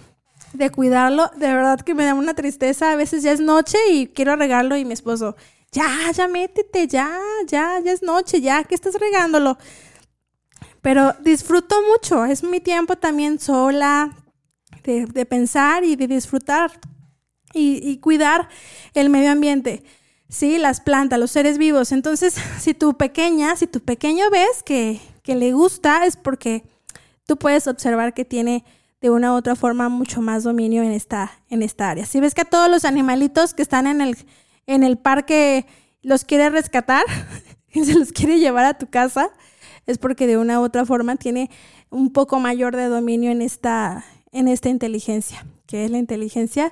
[0.53, 1.29] de cuidarlo.
[1.35, 2.93] De verdad que me da una tristeza.
[2.93, 5.35] A veces ya es noche y quiero regarlo y mi esposo,
[5.73, 9.57] ya, ya métete, ya, ya, ya es noche, ya, que estás regándolo.
[10.81, 12.25] pero disfruto mucho.
[12.25, 14.15] Es mi tiempo también sola
[14.83, 16.71] de, de pensar y de disfrutar
[17.53, 18.49] y, cuidar
[18.93, 19.83] el medio ambiente.
[20.29, 21.91] Sí, las plantas, los seres vivos.
[21.91, 26.63] Entonces, si tu pequeña, si tu pequeño ves que, que le gusta, es porque
[27.25, 28.63] tú puedes observar que tiene
[29.01, 32.05] de una u otra forma mucho más dominio en esta, en esta área.
[32.05, 34.15] Si ves que a todos los animalitos que están en el,
[34.67, 35.65] en el parque
[36.03, 37.03] los quiere rescatar
[37.73, 39.29] y se los quiere llevar a tu casa,
[39.87, 41.49] es porque de una u otra forma tiene
[41.89, 46.71] un poco mayor de dominio en esta, en esta inteligencia, que es la inteligencia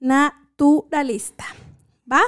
[0.00, 1.44] naturalista.
[2.10, 2.22] ¿Va?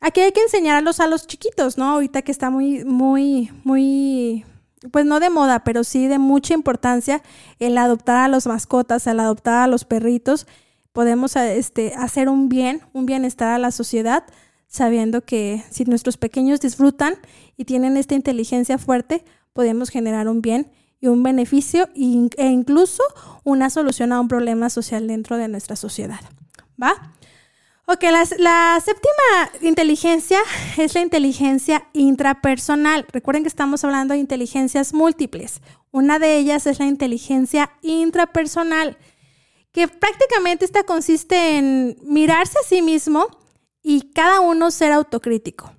[0.00, 1.90] Aquí hay que enseñarlos a los chiquitos, ¿no?
[1.90, 4.46] Ahorita que está muy, muy, muy,
[4.90, 7.22] pues no de moda, pero sí de mucha importancia
[7.58, 10.46] el adoptar a los mascotas, el adoptar a los perritos.
[10.92, 14.24] Podemos este, hacer un bien, un bienestar a la sociedad,
[14.68, 17.14] sabiendo que si nuestros pequeños disfrutan
[17.58, 23.02] y tienen esta inteligencia fuerte, podemos generar un bien y un beneficio e incluso
[23.44, 26.20] una solución a un problema social dentro de nuestra sociedad.
[26.80, 27.14] ¿Va?
[27.92, 28.04] Ok,
[28.38, 30.38] la, séptima inteligencia
[30.78, 33.04] es la inteligencia intrapersonal.
[33.12, 35.60] Recuerden que estamos hablando de inteligencias múltiples.
[35.90, 38.96] Una de ellas es la inteligencia intrapersonal,
[39.72, 43.26] que prácticamente esta consiste en mirarse a sí mismo
[43.82, 45.72] y cada uno ser autocrítico.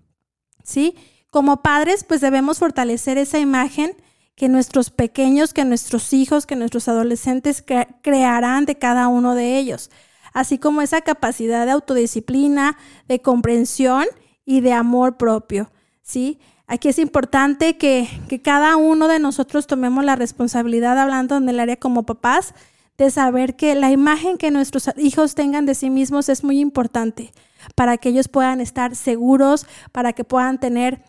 [0.66, 0.96] ¿Sí?
[1.30, 3.96] Como padres, pues debemos fortalecer esa imagen
[4.36, 9.58] que nuestros pequeños, que nuestros hijos, que nuestros adolescentes cre crearán de cada uno de
[9.58, 9.92] ellos
[10.34, 12.78] así como esa capacidad de autodisciplina,
[13.08, 14.06] de comprensión
[14.46, 15.72] y de amor propio,
[16.02, 16.40] ¿sí?
[16.68, 21.60] Aquí es importante que, que cada uno de nosotros tomemos la responsabilidad, hablando en el
[21.60, 22.54] área como papás,
[22.98, 27.34] de saber que la imagen que nuestros hijos tengan de sí mismos es muy importante
[27.76, 31.04] para que ellos puedan estar seguros, para que puedan tener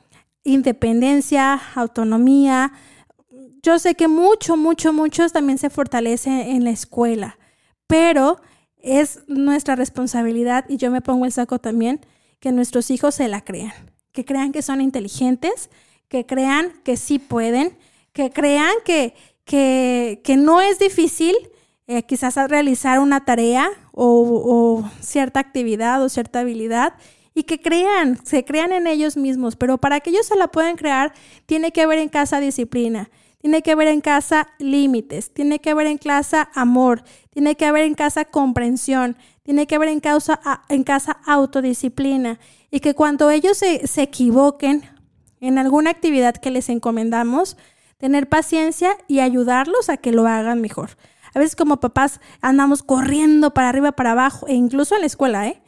[0.44, 2.72] independencia, autonomía.
[3.62, 7.38] Yo sé que mucho, mucho, mucho también se fortalece en la escuela,
[7.86, 8.40] pero
[8.82, 12.00] es nuestra responsabilidad, y yo me pongo el saco también,
[12.40, 13.72] que nuestros hijos se la crean,
[14.12, 15.70] que crean que son inteligentes,
[16.08, 17.76] que crean que sí pueden,
[18.12, 19.14] que crean que,
[19.44, 21.34] que, que no es difícil
[21.86, 26.94] eh, quizás realizar una tarea o, o cierta actividad o cierta habilidad
[27.34, 30.76] y que crean, se crean en ellos mismos, pero para que ellos se la puedan
[30.76, 31.12] crear,
[31.46, 33.10] tiene que haber en casa disciplina,
[33.42, 37.82] tiene que haber en casa límites, tiene que haber en casa amor, tiene que haber
[37.82, 42.38] en casa comprensión, tiene que haber en, causa, en casa autodisciplina.
[42.70, 44.88] Y que cuando ellos se, se equivoquen
[45.40, 47.56] en alguna actividad que les encomendamos,
[47.98, 50.90] tener paciencia y ayudarlos a que lo hagan mejor.
[51.34, 55.48] A veces como papás andamos corriendo para arriba, para abajo, e incluso en la escuela,
[55.48, 55.60] ¿eh?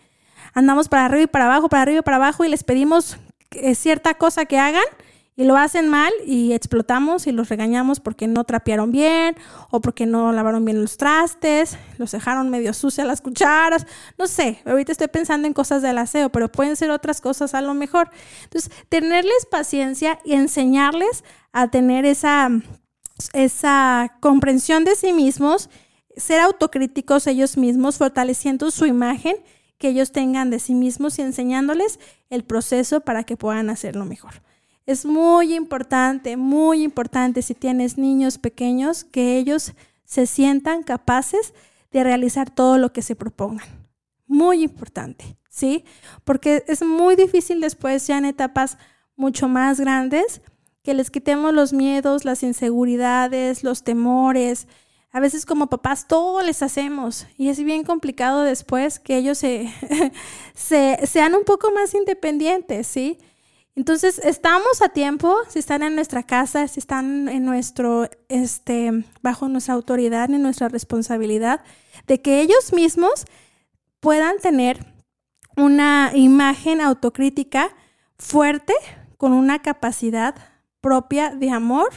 [0.52, 3.18] Andamos para arriba y para abajo, para arriba y para abajo y les pedimos
[3.50, 4.84] eh, cierta cosa que hagan
[5.36, 9.36] y lo hacen mal y explotamos y los regañamos porque no trapearon bien
[9.70, 14.60] o porque no lavaron bien los trastes, los dejaron medio sucias las cucharas, no sé,
[14.64, 18.10] ahorita estoy pensando en cosas del aseo, pero pueden ser otras cosas a lo mejor.
[18.44, 22.50] Entonces, tenerles paciencia y enseñarles a tener esa,
[23.32, 25.68] esa comprensión de sí mismos,
[26.16, 29.36] ser autocríticos ellos mismos, fortaleciendo su imagen
[29.78, 31.98] que ellos tengan de sí mismos y enseñándoles
[32.30, 34.34] el proceso para que puedan hacerlo mejor.
[34.86, 39.72] Es muy importante, muy importante si tienes niños pequeños que ellos
[40.04, 41.54] se sientan capaces
[41.90, 43.66] de realizar todo lo que se propongan.
[44.26, 45.84] Muy importante, ¿sí?
[46.24, 48.76] Porque es muy difícil después, ya en etapas
[49.16, 50.42] mucho más grandes,
[50.82, 54.68] que les quitemos los miedos, las inseguridades, los temores.
[55.12, 59.72] A veces como papás todo les hacemos y es bien complicado después que ellos se,
[60.54, 63.18] se sean un poco más independientes, ¿sí?
[63.76, 69.48] Entonces, estamos a tiempo, si están en nuestra casa, si están en nuestro, este, bajo
[69.48, 71.64] nuestra autoridad, y nuestra responsabilidad,
[72.06, 73.24] de que ellos mismos
[73.98, 74.86] puedan tener
[75.56, 77.74] una imagen autocrítica
[78.16, 78.74] fuerte,
[79.16, 80.34] con una capacidad
[80.80, 81.88] propia de amor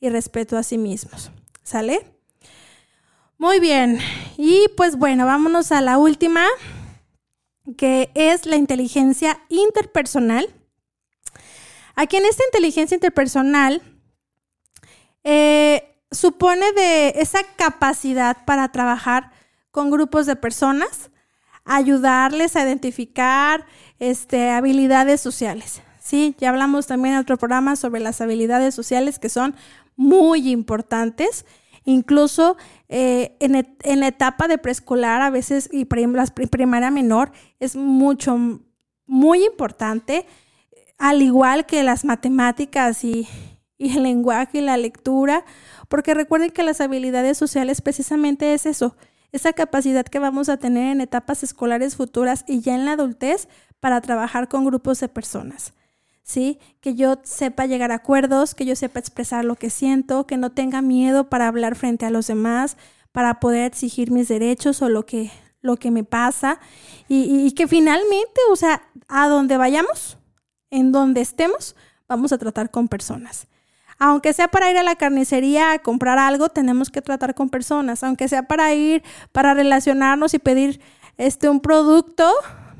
[0.00, 1.30] y respeto a sí mismos.
[1.62, 2.06] ¿Sale?
[3.36, 3.98] Muy bien.
[4.36, 6.46] Y pues bueno, vámonos a la última,
[7.76, 10.48] que es la inteligencia interpersonal.
[12.00, 13.82] Aquí en esta inteligencia interpersonal
[15.24, 19.32] eh, supone de esa capacidad para trabajar
[19.72, 21.10] con grupos de personas,
[21.64, 23.66] ayudarles a identificar
[23.98, 25.82] este, habilidades sociales.
[25.98, 29.56] Sí, ya hablamos también en otro programa sobre las habilidades sociales que son
[29.96, 31.46] muy importantes.
[31.84, 32.56] Incluso
[32.88, 38.38] eh, en, la etapa de preescolar, a veces y primaria menor, es mucho,
[39.04, 40.26] muy importante
[40.98, 43.28] al igual que las matemáticas y,
[43.78, 45.44] el lenguaje y la lectura,
[45.88, 48.96] porque recuerden que las habilidades sociales precisamente es eso,
[49.30, 53.46] esa capacidad que vamos a tener en etapas escolares futuras y ya en la adultez
[53.78, 55.74] para trabajar con grupos de personas.
[56.24, 56.58] ¿Sí?
[56.82, 60.50] Que yo sepa llegar a acuerdos, que yo sepa expresar lo que siento, que no
[60.50, 62.76] tenga miedo para hablar frente a los demás,
[63.12, 65.30] para poder exigir mis derechos o lo que,
[65.62, 66.60] lo que me pasa
[67.08, 70.17] y, y que finalmente, o sea, a donde vayamos,
[70.70, 71.76] en donde estemos,
[72.08, 73.46] vamos a tratar con personas.
[73.98, 78.04] Aunque sea para ir a la carnicería a comprar algo, tenemos que tratar con personas.
[78.04, 79.02] Aunque sea para ir,
[79.32, 80.80] para relacionarnos y pedir
[81.16, 82.32] este, un producto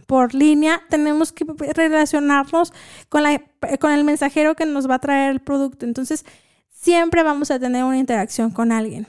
[0.07, 2.73] por línea, tenemos que relacionarnos
[3.09, 3.43] con, la,
[3.81, 5.85] con el mensajero que nos va a traer el producto.
[5.85, 6.25] Entonces,
[6.71, 9.07] siempre vamos a tener una interacción con alguien.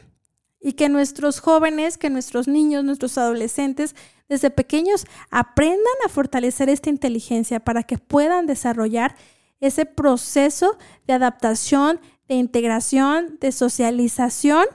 [0.60, 3.96] Y que nuestros jóvenes, que nuestros niños, nuestros adolescentes,
[4.28, 9.16] desde pequeños aprendan a fortalecer esta inteligencia para que puedan desarrollar
[9.60, 14.66] ese proceso de adaptación, de integración, de socialización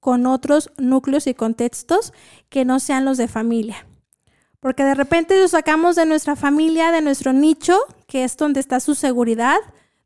[0.00, 2.12] con otros núcleos y contextos
[2.48, 3.86] que no sean los de familia.
[4.60, 8.80] Porque de repente los sacamos de nuestra familia, de nuestro nicho, que es donde está
[8.80, 9.58] su seguridad,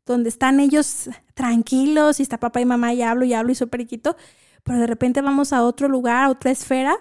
[0.05, 3.67] donde están ellos tranquilos y está papá y mamá y hablo y hablo y soy
[3.67, 4.15] periquito,
[4.63, 6.95] pero de repente vamos a otro lugar, a otra esfera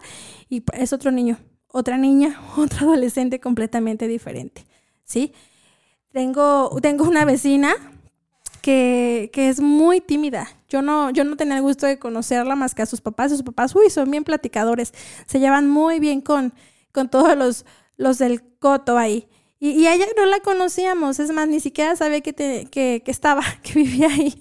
[0.48, 1.38] y es otro niño,
[1.68, 4.64] otra niña, otro adolescente completamente diferente,
[5.04, 5.32] ¿sí?
[6.12, 7.74] Tengo, tengo una vecina
[8.62, 10.48] que, es muy tímida.
[10.68, 13.30] Yo no, yo no tenía el gusto de conocerla más que a sus papás.
[13.30, 14.92] Sus papás, uy, son bien platicadores.
[15.26, 16.54] Se llevan muy bien con,
[16.92, 19.26] con todos los, los del coto ahí.
[19.58, 21.18] Y, y a ella no la conocíamos.
[21.18, 24.34] Es más, ni siquiera sabía que, que, que estaba, que vivía ahí.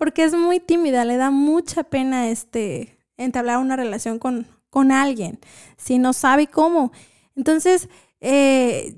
[0.00, 1.04] Porque es muy tímida.
[1.04, 5.38] Le da mucha pena este, entablar una relación con, con alguien.
[5.76, 6.90] Si no sabe cómo.
[7.36, 7.90] Entonces,
[8.22, 8.96] eh,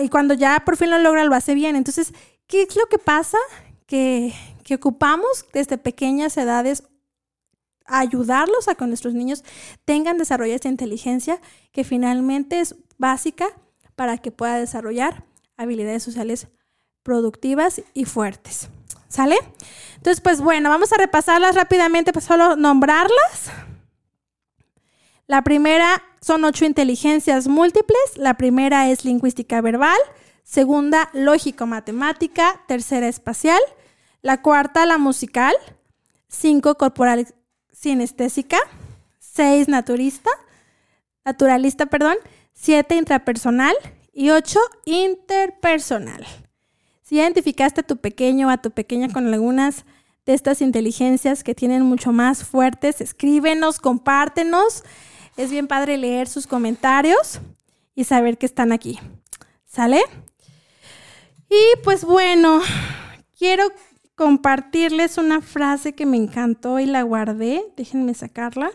[0.00, 1.74] y cuando ya por fin lo logra, lo hace bien.
[1.74, 2.14] Entonces,
[2.46, 3.36] ¿qué es lo que pasa?
[3.86, 4.32] Que,
[4.62, 6.84] que ocupamos desde pequeñas edades
[7.86, 9.42] ayudarlos a que nuestros niños
[9.84, 11.40] tengan desarrollado esta inteligencia
[11.72, 13.48] que finalmente es básica
[13.96, 15.24] para que pueda desarrollar
[15.56, 16.46] habilidades sociales
[17.02, 18.68] productivas y fuertes.
[19.14, 19.36] ¿Sale?
[19.94, 23.52] Entonces, pues bueno, vamos a repasarlas rápidamente, pues solo nombrarlas.
[25.28, 28.16] La primera son ocho inteligencias múltiples.
[28.16, 29.96] La primera es lingüística verbal,
[30.42, 33.60] segunda lógico-matemática, tercera espacial,
[34.20, 35.54] la cuarta la musical,
[36.26, 37.32] cinco corporal
[37.70, 38.58] sinestésica,
[39.20, 40.30] seis naturista,
[41.24, 42.16] naturalista, perdón,
[42.52, 43.76] siete intrapersonal
[44.12, 46.26] y ocho interpersonal.
[47.14, 49.84] Si identificaste a tu pequeño o a tu pequeña con algunas
[50.26, 54.82] de estas inteligencias que tienen mucho más fuertes, escríbenos, compártenos.
[55.36, 57.38] Es bien padre leer sus comentarios
[57.94, 58.98] y saber que están aquí.
[59.64, 60.02] ¿Sale?
[61.48, 62.60] Y pues bueno,
[63.38, 63.62] quiero
[64.16, 67.64] compartirles una frase que me encantó y la guardé.
[67.76, 68.72] Déjenme sacarla.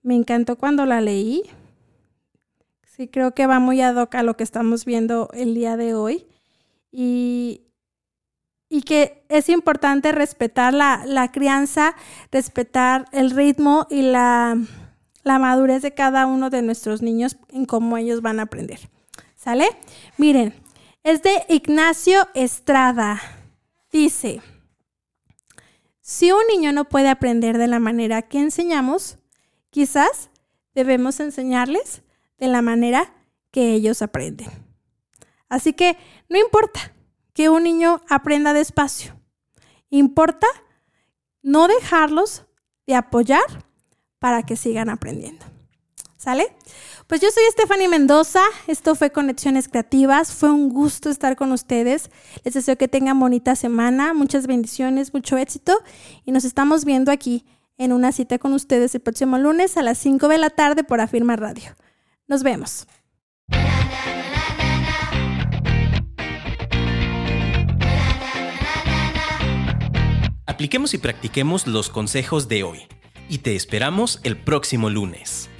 [0.00, 1.42] Me encantó cuando la leí.
[2.86, 5.92] Sí, creo que va muy ad hoc a lo que estamos viendo el día de
[5.92, 6.26] hoy.
[6.96, 7.62] Y,
[8.68, 11.96] y que es importante respetar la, la crianza,
[12.30, 14.56] respetar el ritmo y la
[15.24, 18.78] la madurez de cada uno de nuestros niños en cómo ellos van a aprender.
[19.34, 19.66] ¿Sale?
[20.18, 20.54] Miren,
[21.02, 23.20] es de Ignacio Estrada.
[23.90, 24.40] Dice,
[26.00, 29.18] si un niño no puede aprender de la manera que enseñamos,
[29.70, 30.30] quizás
[30.74, 32.02] debemos enseñarles
[32.38, 33.14] de la manera
[33.50, 34.63] que ellos aprenden.
[35.54, 35.96] Así que
[36.28, 36.92] no importa
[37.32, 39.14] que un niño aprenda despacio,
[39.88, 40.48] importa
[41.42, 42.44] no dejarlos
[42.88, 43.44] de apoyar
[44.18, 45.44] para que sigan aprendiendo.
[46.18, 46.56] ¿Sale?
[47.06, 52.10] Pues yo soy Stephanie Mendoza, esto fue Conexiones Creativas, fue un gusto estar con ustedes,
[52.42, 55.84] les deseo que tengan bonita semana, muchas bendiciones, mucho éxito
[56.24, 57.44] y nos estamos viendo aquí
[57.78, 61.00] en una cita con ustedes el próximo lunes a las 5 de la tarde por
[61.00, 61.76] Afirma Radio.
[62.26, 62.88] Nos vemos.
[70.54, 72.86] Apliquemos y practiquemos los consejos de hoy
[73.28, 75.50] y te esperamos el próximo lunes.